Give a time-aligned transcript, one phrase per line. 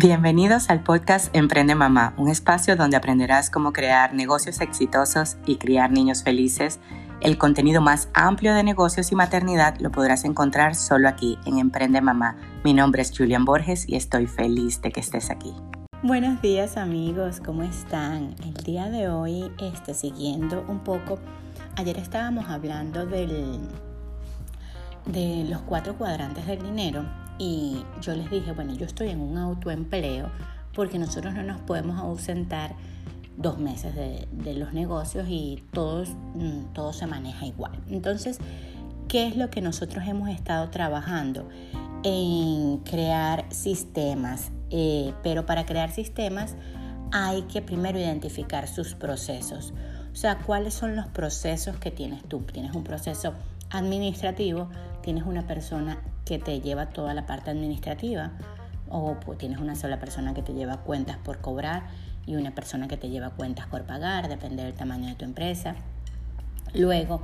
[0.00, 5.90] Bienvenidos al podcast Emprende Mamá, un espacio donde aprenderás cómo crear negocios exitosos y criar
[5.90, 6.78] niños felices.
[7.20, 12.00] El contenido más amplio de negocios y maternidad lo podrás encontrar solo aquí en Emprende
[12.00, 12.36] Mamá.
[12.62, 15.52] Mi nombre es Julian Borges y estoy feliz de que estés aquí.
[16.04, 18.36] Buenos días amigos, ¿cómo están?
[18.44, 21.18] El día de hoy, este, siguiendo un poco,
[21.74, 23.58] ayer estábamos hablando del,
[25.06, 27.04] de los cuatro cuadrantes del dinero
[27.38, 30.30] y yo les dije, bueno, yo estoy en un autoempleo
[30.74, 32.74] porque nosotros no nos podemos ausentar
[33.36, 37.72] dos meses de, los negocios y todos, mm, todo se maneja igual.
[37.88, 38.38] Entonces,
[39.06, 41.48] ¿qué es lo que nosotros hemos estado trabajando?
[42.02, 46.56] En crear sistemas, eh, pero para crear sistemas
[47.12, 49.72] hay que primero identificar sus procesos.
[50.12, 52.40] O sea, ¿cuáles son los procesos que tienes tú?
[52.40, 53.34] Tienes un proceso
[53.70, 54.68] administrativo,
[55.02, 58.32] tienes una persona que te lleva toda la parte administrativa
[58.90, 61.84] o pues, tienes una sola persona que te lleva cuentas por cobrar
[62.26, 65.74] y una persona que te lleva cuentas por pagar, depende del tamaño de tu empresa.
[66.74, 67.22] Luego,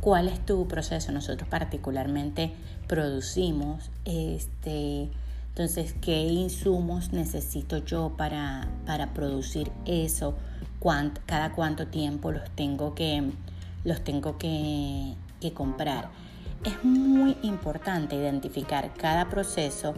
[0.00, 1.12] ¿cuál es tu proceso?
[1.12, 2.50] Nosotros particularmente
[2.88, 5.08] producimos, este,
[5.50, 10.34] entonces, ¿qué insumos necesito yo para, para producir eso?
[11.26, 13.30] cada cuánto tiempo los tengo que,
[13.84, 16.08] los tengo que, que comprar.
[16.64, 19.94] Es muy importante identificar cada proceso,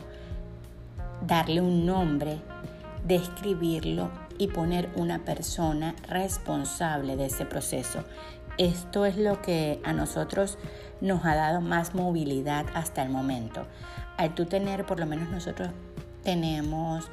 [1.27, 2.39] darle un nombre,
[3.05, 8.05] describirlo y poner una persona responsable de ese proceso.
[8.59, 10.57] Esto es lo que a nosotros
[11.01, 13.67] nos ha dado más movilidad hasta el momento.
[14.17, 15.71] Al tú tener, por lo menos nosotros
[16.23, 17.11] tenemos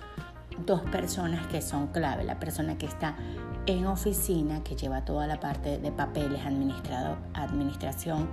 [0.66, 2.24] dos personas que son clave.
[2.24, 3.16] La persona que está
[3.66, 8.30] en oficina, que lleva toda la parte de papeles, administrado, administración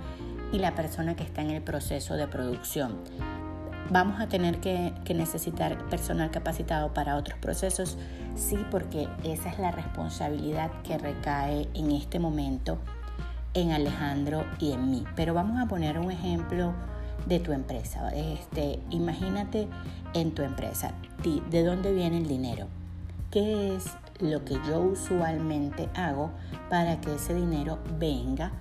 [0.51, 2.97] y la persona que está en el proceso de producción.
[3.89, 7.97] Vamos a tener que, necesitar personal capacitado para otros procesos,
[8.35, 12.79] sí, porque esa es la responsabilidad que recae en este momento
[13.53, 15.05] en Alejandro y en mí.
[15.15, 16.73] Pero vamos a poner un ejemplo
[17.27, 18.09] de tu empresa.
[18.09, 19.67] Este, imagínate
[20.13, 20.93] en tu empresa,
[21.49, 22.67] ¿de dónde viene el dinero?
[23.31, 23.85] ¿Qué es
[24.19, 26.31] lo que yo usualmente hago
[26.69, 28.51] para que ese dinero venga?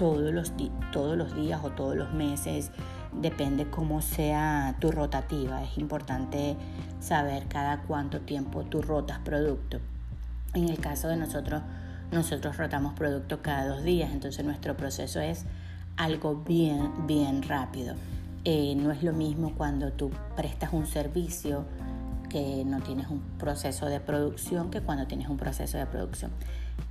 [0.00, 0.54] todos los,
[0.92, 2.70] todos los días o todos los meses,
[3.12, 5.62] depende cómo sea tu rotativa.
[5.62, 6.56] Es importante
[7.00, 9.78] saber cada cuánto tiempo tú rotas producto.
[10.54, 11.60] En el caso de nosotros,
[12.12, 15.44] nosotros rotamos producto cada dos días, entonces nuestro proceso es
[16.00, 17.94] algo bien, bien rápido.
[18.44, 21.66] Eh, no es lo mismo cuando tú prestas un servicio
[22.30, 26.30] que no tienes un proceso de producción que cuando tienes un proceso de producción.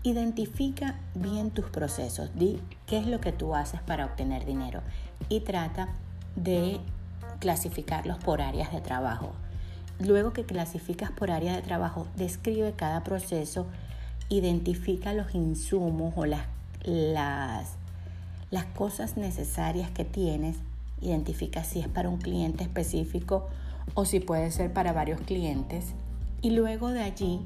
[0.04, 4.82] Identifica bien tus procesos, di qué es lo que tú haces para obtener dinero
[5.28, 5.90] y trata
[6.36, 6.80] de
[7.40, 9.32] clasificarlos por áreas de trabajo.
[9.98, 13.66] Luego que clasificas por áreas de trabajo, describe cada proceso,
[14.30, 16.46] identifica los insumos o las,
[16.84, 17.79] las,
[18.52, 20.58] las cosas necesarias que tienes,
[21.02, 23.48] identifica si es para un cliente específico
[23.94, 25.94] o si puede ser para varios clientes
[26.42, 27.42] y luego de allí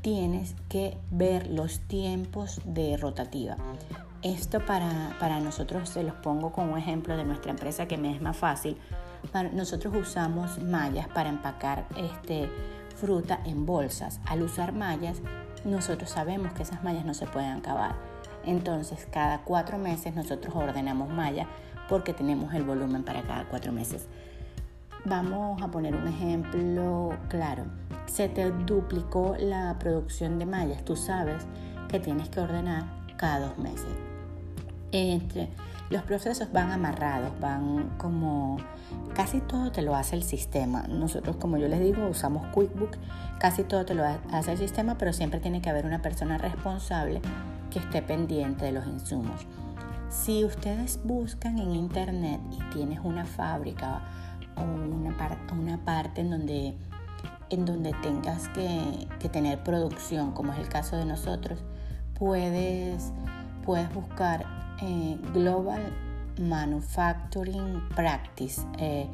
[0.00, 3.56] tienes que ver los tiempos de rotativa.
[4.22, 8.22] Esto para, para nosotros se los pongo como ejemplo de nuestra empresa que me es
[8.22, 8.76] más fácil.
[9.52, 12.48] nosotros usamos mallas para empacar este,
[12.96, 14.20] fruta en bolsas.
[14.26, 15.18] Al usar mallas,
[15.64, 18.11] nosotros sabemos que esas mallas no se pueden acabar.
[18.44, 21.46] Entonces, cada cuatro meses nosotros ordenamos mallas
[21.88, 24.06] porque tenemos el volumen para cada cuatro meses.
[25.04, 27.64] Vamos a poner un ejemplo claro
[28.06, 31.46] se te duplicó la producción de mallas, tú sabes
[31.88, 32.84] que tienes que ordenar
[33.16, 33.88] cada dos meses.
[34.92, 35.48] Entre,
[35.88, 38.58] los procesos van amarrados, van como
[39.14, 40.82] casi todo te lo hace el sistema.
[40.88, 42.96] Nosotros, como yo les digo, usamos QuickBook,
[43.38, 47.22] casi todo te lo hace el sistema, pero siempre tiene que haber una persona responsable
[47.72, 49.46] que esté pendiente de los insumos.
[50.10, 54.02] Si ustedes buscan en internet y tienes una fábrica
[54.56, 55.16] o una,
[55.52, 56.76] una parte en donde
[57.52, 61.62] en donde tengas que, tener producción, como es el caso de nosotros,
[62.18, 63.12] puedes,
[63.64, 64.46] puedes buscar
[64.80, 65.82] eh, Global
[66.40, 69.06] Manufacturing Practice, eh,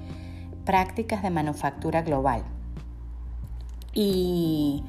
[0.65, 2.43] prácticas de manufactura global.
[3.93, 4.85] Y,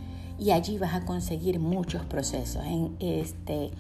[0.52, 2.64] allí vas a conseguir muchos procesos.
[2.66, 3.72] En este,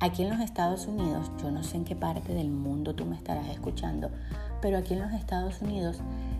[0.00, 3.16] aquí en los Estados Unidos, yo no sé en qué parte del mundo tú me
[3.16, 4.10] estarás escuchando,
[4.62, 5.98] pero aquí en los Estados Unidos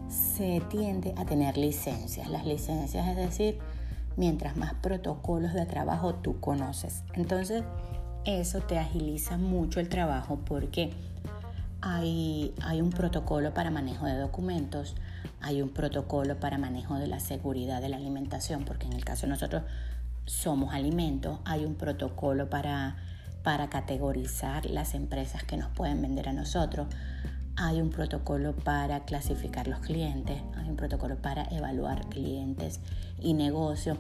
[0.09, 2.29] se tiende a tener licencias.
[2.31, 3.59] Las licencias es decir,
[4.17, 7.03] mientras más protocolos de trabajo tú conoces.
[7.15, 7.63] Entonces,
[8.25, 10.93] eso te agiliza mucho el trabajo porque
[11.81, 14.97] hay, hay un protocolo para manejo de documentos,
[15.41, 19.27] hay un protocolo para manejo de la seguridad de la alimentación, porque en el caso
[19.27, 19.63] de nosotros
[20.25, 22.97] somos alimentos, hay un protocolo para,
[23.43, 26.89] para categorizar las empresas que nos pueden vender a nosotros,
[27.57, 32.81] hay un protocolo para clasificar los clientes, hay un protocolo para evaluar clientes
[33.19, 33.97] y negocios.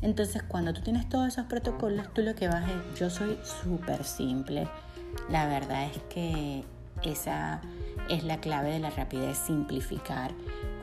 [0.00, 4.04] Entonces, cuando tú tienes todos esos protocolos, tú lo que vas es, yo soy súper
[4.04, 4.68] simple.
[5.30, 6.64] La verdad es que
[7.02, 7.60] esa
[8.08, 10.32] es la clave de la rapidez, simplificar.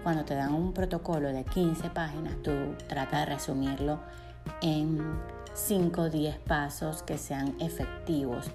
[0.04, 2.52] Cuando te dan un protocolo de 15 páginas, tú
[2.88, 4.00] trata de resumirlo
[4.62, 5.00] en
[5.54, 8.50] 5 o 10 pasos que sean efectivos.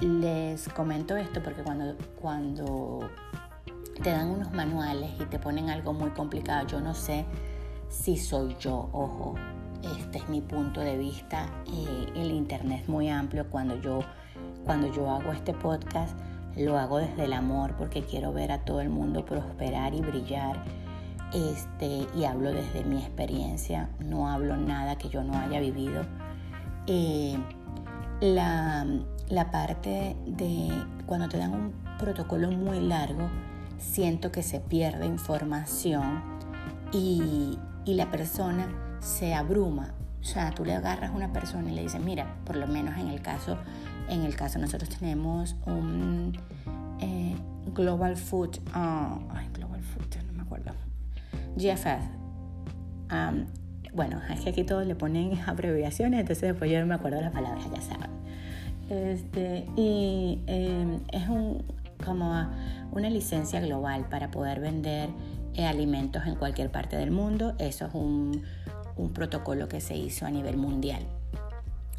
[0.00, 3.10] Les comento esto porque cuando, cuando
[4.02, 7.26] te dan unos manuales y te ponen algo muy complicado, yo no sé
[7.88, 9.34] si soy yo, ojo,
[9.82, 11.46] este es mi punto de vista.
[11.66, 13.48] Eh, el internet es muy amplio.
[13.50, 14.00] Cuando yo,
[14.64, 16.16] cuando yo hago este podcast,
[16.58, 20.62] lo hago desde el amor porque quiero ver a todo el mundo prosperar y brillar.
[21.32, 26.02] Este, y hablo desde mi experiencia, no hablo nada que yo no haya vivido.
[26.86, 27.36] Eh,
[28.20, 28.86] la,
[29.28, 30.70] la parte de
[31.06, 33.28] cuando te dan un protocolo muy largo,
[33.78, 36.22] siento que se pierde información
[36.92, 38.66] y, y la persona
[39.00, 39.94] se abruma.
[40.20, 42.98] O sea, tú le agarras a una persona y le dices, mira, por lo menos
[42.98, 43.56] en el caso,
[44.08, 46.38] en el caso nosotros tenemos un
[47.00, 47.36] eh,
[47.74, 50.72] Global Food, uh, ay, Global Food, no me acuerdo,
[51.56, 52.08] GFS.
[53.92, 57.32] bueno, es que aquí todos le ponen abreviaciones, entonces después yo no me acuerdo las
[57.32, 58.10] palabras, ya saben.
[58.90, 61.62] Este, y em, es un,
[62.04, 62.32] como
[62.92, 65.10] una licencia global para poder vender
[65.54, 67.54] eh, alimentos en cualquier parte del mundo.
[67.58, 68.42] Eso es un,
[68.96, 71.02] un protocolo que se hizo a nivel mundial.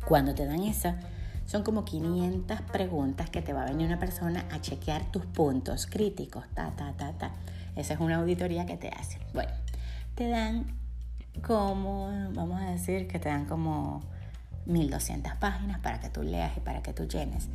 [0.07, 0.97] Cuando te dan esa,
[1.49, 5.87] son como 500 preguntas que te va a venir una persona a chequear tus puntos
[5.87, 7.31] críticos, ta, ta, ta, ta.
[7.75, 9.19] Esa es una auditoría que te hacen.
[9.33, 9.49] Bueno,
[10.13, 10.77] te dan
[11.41, 14.03] como, vamos a decir que te dan como
[14.67, 17.49] 1200 páginas para que tú leas y para que tú llenes.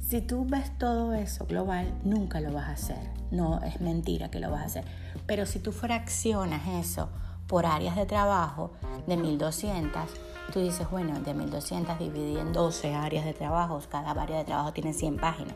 [0.00, 3.12] Si tú ves todo eso global, nunca lo vas a hacer.
[3.30, 4.84] No es mentira que lo vas a hacer.
[5.26, 7.10] Pero si tú fraccionas eso
[7.46, 8.72] por áreas de trabajo
[9.06, 10.02] de 1200,
[10.50, 14.72] tú dices, bueno, de 1200 dividí en 12 áreas de trabajo, cada área de trabajo
[14.72, 15.54] tiene 100 páginas.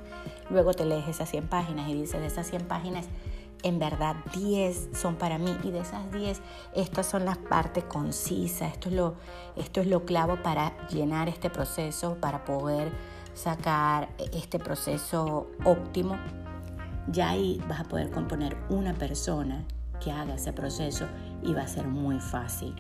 [0.51, 3.07] Luego te lees esas 100 páginas y dices, de esas 100 páginas,
[3.63, 6.41] en verdad 10 son para mí y de esas 10,
[6.75, 9.15] estas son las partes concisas, esto es lo,
[9.57, 12.93] esto es lo clavo para llenar este proceso, para poder
[13.33, 16.19] sacar este proceso óptimo.
[17.09, 19.65] Ya ahí vas a poder componer una persona
[20.03, 21.07] que haga ese proceso
[21.43, 22.75] y va a ser muy fácil.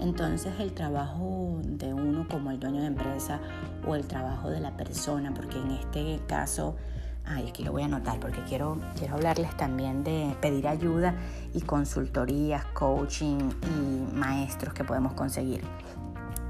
[0.00, 3.40] Entonces el trabajo de uno como el dueño de empresa
[3.86, 6.76] o el trabajo de la persona, porque en este caso,
[7.24, 11.14] ay, aquí lo voy a anotar porque quiero, quiero hablarles también de pedir ayuda
[11.52, 15.62] y consultorías, coaching y maestros que podemos conseguir.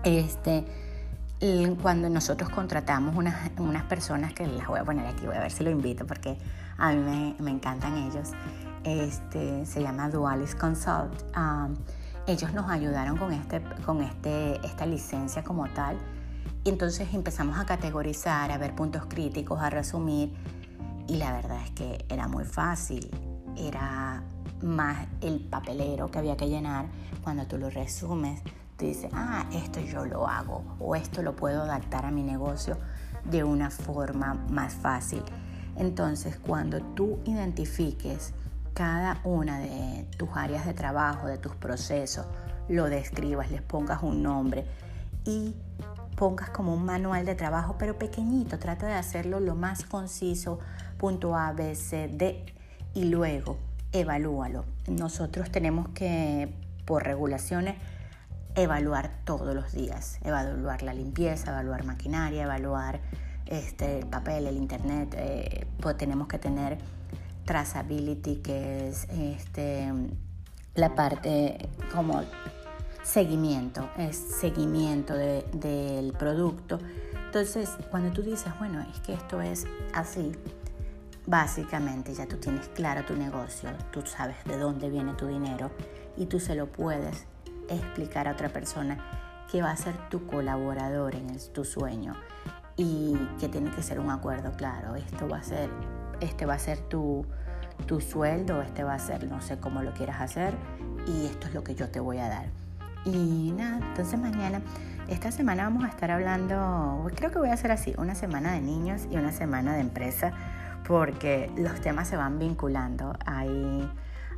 [0.04, 0.64] Este,
[1.82, 5.50] cuando nosotros contratamos unas, unas personas que las voy a poner aquí, voy a ver
[5.50, 6.38] si lo invito porque
[6.78, 8.30] a mí me, me encantan ellos
[8.84, 11.12] este, se llama Dualis Consult.
[12.26, 15.98] Ellos nos ayudaron con, este, con este, esta licencia como tal.
[16.64, 20.32] Y entonces empezamos a categorizar, a ver puntos críticos, a resumir.
[21.06, 23.10] Y la verdad es que era muy fácil.
[23.56, 24.22] Era
[24.62, 26.86] más el papelero que había que llenar.
[27.22, 28.40] Cuando tú lo resumes,
[28.78, 32.78] tú dices, ah, esto yo lo hago o esto lo puedo adaptar a mi negocio
[33.24, 35.22] de una forma más fácil.
[35.76, 38.32] Entonces, cuando tú identifiques
[38.74, 42.26] cada una de tus áreas de trabajo, de tus procesos,
[42.68, 44.66] lo describas, les pongas un nombre
[45.24, 45.54] y
[46.16, 50.58] pongas como un manual de trabajo, pero pequeñito, trata de hacerlo lo más conciso,
[50.98, 52.44] punto A, B, C, D,
[52.94, 53.58] y luego
[53.92, 54.64] evalúalo.
[54.88, 56.52] Nosotros tenemos que,
[56.84, 57.76] por regulaciones,
[58.56, 63.00] evaluar todos los días, evaluar la limpieza, evaluar maquinaria, evaluar
[63.46, 66.78] este, el papel, el internet, eh, pues tenemos que tener
[67.44, 69.92] trazability, que es este,
[70.74, 72.22] la parte como
[73.02, 76.78] seguimiento, es seguimiento del producto.
[77.26, 80.32] Entonces, cuando tú dices, bueno, es que esto es así,
[81.26, 85.70] básicamente ya tú tienes claro tu negocio, tú sabes de dónde viene tu dinero
[86.16, 87.26] y tú se lo puedes
[87.68, 88.98] explicar a otra persona
[89.50, 92.14] que va a ser tu colaborador en tu sueño
[92.76, 94.96] y que tiene que ser un acuerdo claro.
[94.96, 95.70] Esto va a ser
[96.24, 97.26] este va a ser tu,
[97.86, 100.54] tu sueldo, este va a ser, no sé cómo lo quieras hacer,
[101.06, 102.46] y esto es lo que yo te voy a dar.
[103.04, 104.62] Y nada, entonces mañana,
[105.08, 108.60] esta semana vamos a estar hablando, creo que voy a hacer así, una semana de
[108.60, 110.32] niños y una semana de empresa,
[110.86, 113.14] porque los temas se van vinculando.
[113.26, 113.90] Hay,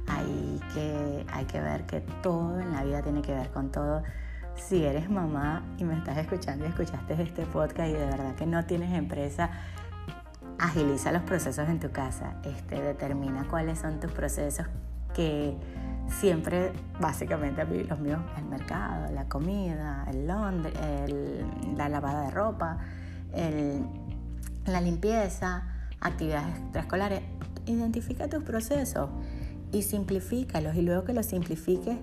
[0.08, 4.02] hay, que, hay que ver que todo en la vida tiene que ver con todo.
[4.56, 8.46] Si eres mamá y me estás escuchando y escuchaste este podcast y de verdad que
[8.46, 9.50] no tienes empresa,
[10.66, 12.34] agiliza los procesos en tu casa.
[12.44, 14.66] Este, determina cuáles son tus procesos
[15.14, 15.56] que
[16.20, 20.74] siempre, básicamente, los míos, el mercado, la comida, el Londres,
[21.76, 22.78] la lavada de ropa,
[24.66, 25.62] la limpieza,
[26.00, 27.22] actividades extraescolares.
[27.66, 29.08] Identifica tus procesos
[29.72, 31.96] y simplifícalos y luego que los simplifiques,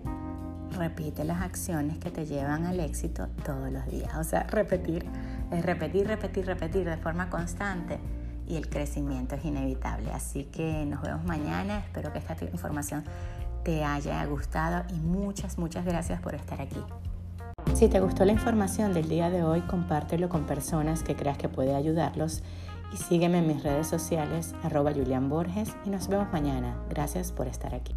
[0.74, 4.16] repite las acciones que te llevan al éxito todos los días.
[4.16, 5.06] O sea, repetir,
[5.52, 8.00] es repetir, repetir, repetir de forma constante
[8.48, 10.12] y el crecimiento es inevitable.
[10.12, 11.80] Así que nos vemos mañana.
[11.80, 13.04] Espero que esta información
[13.64, 16.82] te haya gustado y muchas, muchas gracias por estar aquí.
[17.76, 21.50] Si te gustó la información del día de hoy, compártelo con personas que creas que
[21.50, 22.44] puede ayudarlos
[22.94, 26.76] y sígueme en mis redes sociales arroba Julian Borges y nos vemos mañana.
[26.90, 27.96] Gracias por estar aquí.